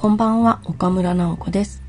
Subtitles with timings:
[0.00, 1.82] こんばんは、岡村直子です。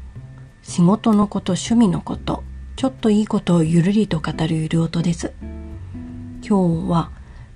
[0.64, 2.44] 仕事のこと、趣味のこと、
[2.76, 5.32] ちょっといいことをゆるりと語るゆる音です。
[6.42, 7.12] 今日は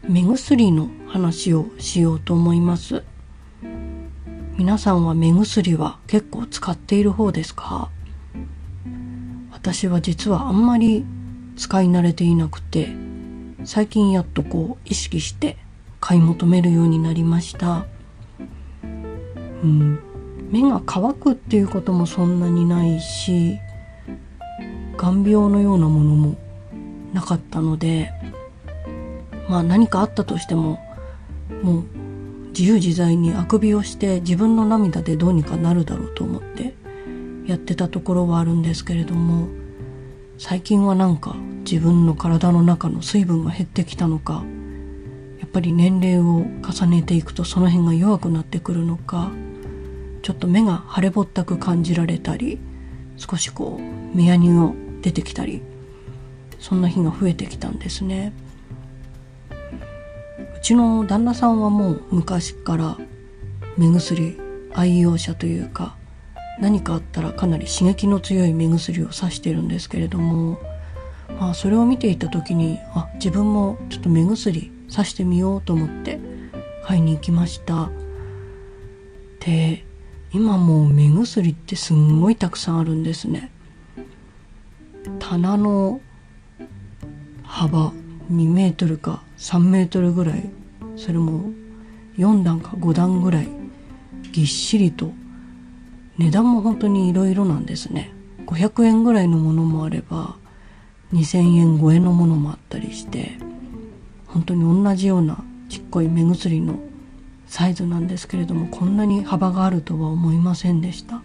[0.07, 3.03] 目薬の話をしようと思います。
[4.55, 7.89] 皆さんは目薬は結構使っている方ですか？
[9.51, 11.03] 私は実はあんまり
[11.55, 12.89] 使い慣れていなくて、
[13.63, 15.57] 最近やっとこう意識して
[15.99, 17.87] 買い求めるようになりました。
[18.83, 19.99] うん、
[20.53, 23.57] 目が乾くっていうこともそんなにないし
[24.97, 26.35] 眼病のようなものも
[27.11, 28.11] なかったので
[29.49, 30.79] まあ何かあったとしても
[31.63, 31.83] もう
[32.49, 36.75] 自由自在にあくびをして自分の涙でどうにかなるだろうと思って
[37.47, 39.47] やってたところはあるんですけれども
[40.37, 44.43] 最近はなんか自分の体の中の水分が減ってきたのか
[45.39, 49.31] やっぱり年齢を重ねていくとその辺が弱くなってくるのか
[50.23, 52.57] ちょっと目が腫れぼったく感じられたり
[53.17, 54.71] 少しこう目やにが
[55.01, 55.61] 出てきたり
[56.59, 58.31] そんな日が増えてきたんですね。
[60.57, 62.97] うちの旦那さんはもう昔から
[63.77, 64.39] 目薬
[64.73, 65.97] 愛用者というか
[66.59, 70.57] 何かあったらかなり刺激の強い目薬をさしてるんですけれども
[71.37, 76.19] まあそれを見ていた時にあ自分もちょっと目薬さしてみようと思って
[76.85, 77.89] 買いに行きました。
[79.41, 79.83] で
[80.33, 83.51] 今もう目薬ってすんごいたくさんあるんですね。
[85.19, 86.01] 棚の
[87.43, 87.91] 幅
[88.31, 90.49] 2メートルか3メートルぐらい
[90.95, 91.51] それも
[92.17, 93.49] 4段か5段ぐらい
[94.31, 95.11] ぎっしりと
[96.17, 98.11] 値段も本当にいろいろなんですね。
[98.47, 100.35] 500円ぐらいのものもあれば
[101.13, 103.33] 2000円超えのものもあったりして
[104.27, 106.79] 本当に同じようなちっこい目薬の
[107.53, 111.21] サイズなんですけれどもこんなに幅があるとは思いませんでした。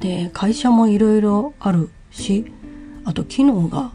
[0.00, 2.52] で会社もいろいろあるし
[3.06, 3.90] あと機能が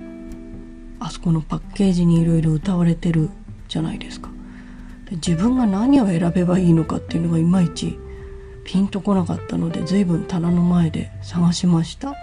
[0.99, 3.29] あそこのパッケージにいろいろ歌われてる
[3.67, 4.31] じゃないですか。
[5.07, 7.99] で自分が何を選べばいいのかっていうのがいまいち
[8.63, 12.15] ピンとこなかったので随分棚の前で探しました。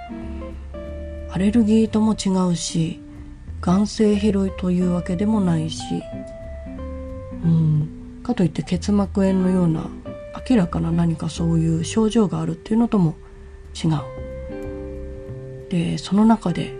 [1.30, 3.00] アレルギーとも違うし
[3.60, 5.80] 眼性疲労というわけでもないし
[7.44, 7.89] うん。
[8.22, 9.88] かといって結膜炎のような
[10.48, 13.16] 明らかな何かそういう症状があるっていうのとも
[13.74, 14.00] 違う。
[15.70, 16.72] でその中で、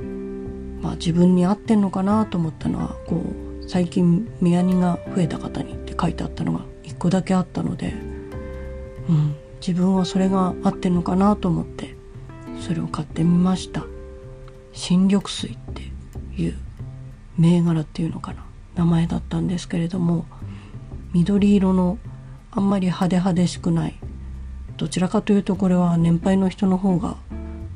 [0.83, 7.95] まあ、自分に合ってんのかなと思ったのはこう最近目やにが増えた方にって書いてあったのが一個だけあったので、
[9.09, 11.95] うん、自分はそれが合ってんのかなと思って
[12.61, 13.85] それを買ってみました。
[14.73, 15.83] 新緑水って
[16.41, 16.57] いう
[17.39, 18.45] 銘柄っていうのかな
[18.77, 20.27] 名前だったんですけれども
[21.13, 21.99] 緑色の
[22.51, 23.99] あんまり派手派手しくない。
[24.77, 27.17] どちらかというとこれは年配の人の方が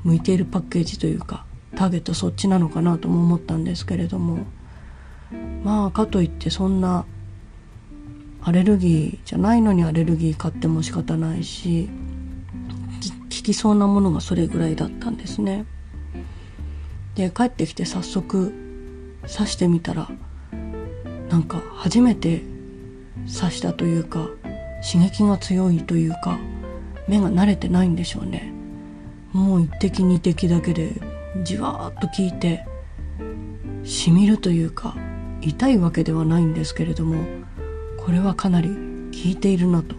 [0.04, 1.44] 向いているパッケージというか
[1.74, 4.38] ターゲットそっちなのかなとも思ったんですけれども。
[5.64, 7.06] まあかといってそんな
[8.42, 11.88] アレルギーじゃないのにアレルギー買っても仕方ないし
[13.00, 15.64] 効きそうなものがそれぐらいだったんですね。
[17.14, 18.52] で帰ってきて早速
[19.22, 20.10] 刺してみたら
[21.30, 22.42] なんか初めて
[23.26, 24.28] 刺したというか
[24.82, 26.38] 刺激が強いというか
[27.08, 28.52] 目が慣れてないんでしょうね
[29.32, 30.92] もう一滴二滴だけで
[31.42, 32.66] じわーっと効いて
[33.82, 34.96] しみるというか
[35.40, 37.24] 痛いわけではないんですけれども
[37.98, 38.74] これはかなり効
[39.30, 39.94] いているなと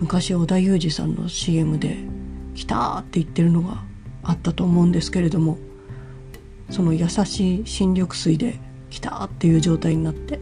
[0.00, 1.96] 昔織田裕二さんの CM で
[2.54, 3.82] 「来た!」って言ってるのが
[4.22, 5.58] あったと思うんですけれども
[6.70, 8.60] その優しい新緑水で
[8.90, 10.40] 「来た!」っていう状態になって、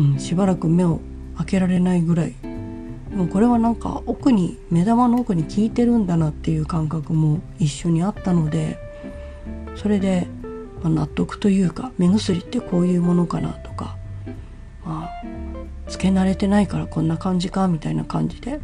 [0.00, 1.00] うん、しばらく目を
[1.36, 2.34] 開けられないぐらい。
[3.10, 8.78] でもこれはなんか奥に目玉の奥に効いてるんだなっていう感覚も一緒にあったので
[9.74, 10.28] それで、
[10.80, 13.96] まあ、納得というか目薬ってこういうものかなとか
[14.84, 15.22] まあ
[15.88, 18.60] つけ慣れてないからこんな感じかみたいな感じで、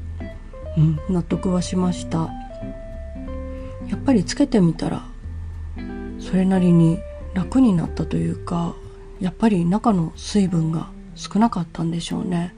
[0.77, 2.31] うん、納得はしました。
[3.89, 5.05] やっぱりつけてみたら
[6.21, 6.99] それなりに
[7.35, 8.75] 楽になったというか
[9.21, 12.55] やっぱり中の水分が少なかったんでしょうね。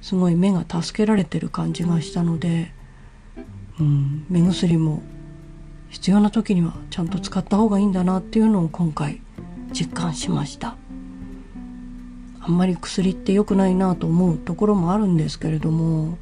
[0.00, 2.72] すごい目が助けられてる感じがしたので、
[3.78, 5.02] うん、目薬も
[5.90, 9.20] 必要な時にはちゃんと使った方がいいんだなっていうのを今回
[9.72, 10.76] 実感しました。
[12.40, 16.18] あんまり薬って良くないなと思うところもあるんですけれども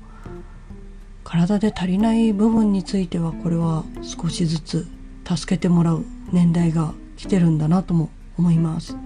[1.25, 4.87] 体で足りない部分についてはこれは少しずつ
[5.27, 8.97] 助けてもらう年代が来てるんだなとも思います。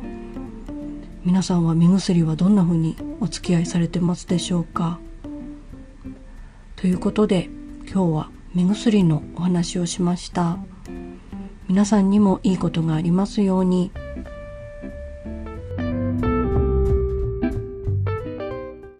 [1.25, 4.99] 皆さんは目薬はどんな風にお付き合いされてますでしょうか？
[6.77, 7.49] ということで
[7.91, 10.59] 今日は目薬のお話をしました
[11.67, 13.91] 皆さんにもいいことがありますように。